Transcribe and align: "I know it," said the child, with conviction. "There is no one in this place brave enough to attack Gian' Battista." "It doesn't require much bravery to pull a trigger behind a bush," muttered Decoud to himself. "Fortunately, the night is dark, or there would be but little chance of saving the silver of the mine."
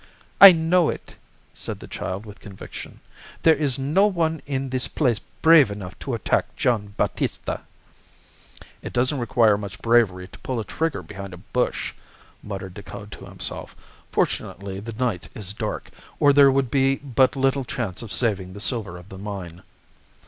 "I 0.41 0.51
know 0.51 0.89
it," 0.89 1.13
said 1.53 1.79
the 1.79 1.85
child, 1.85 2.25
with 2.25 2.39
conviction. 2.39 3.01
"There 3.43 3.53
is 3.53 3.77
no 3.77 4.07
one 4.07 4.41
in 4.47 4.69
this 4.69 4.87
place 4.87 5.19
brave 5.43 5.69
enough 5.69 5.99
to 5.99 6.15
attack 6.15 6.55
Gian' 6.55 6.95
Battista." 6.97 7.61
"It 8.81 8.93
doesn't 8.93 9.19
require 9.19 9.59
much 9.59 9.79
bravery 9.79 10.27
to 10.29 10.39
pull 10.39 10.59
a 10.59 10.65
trigger 10.65 11.03
behind 11.03 11.35
a 11.35 11.45
bush," 11.53 11.93
muttered 12.41 12.73
Decoud 12.73 13.11
to 13.11 13.25
himself. 13.25 13.75
"Fortunately, 14.11 14.79
the 14.79 14.93
night 14.93 15.29
is 15.35 15.53
dark, 15.53 15.91
or 16.19 16.33
there 16.33 16.49
would 16.49 16.71
be 16.71 16.95
but 16.95 17.35
little 17.35 17.63
chance 17.63 18.01
of 18.01 18.11
saving 18.11 18.53
the 18.53 18.59
silver 18.59 18.97
of 18.97 19.09
the 19.09 19.19
mine." 19.19 19.61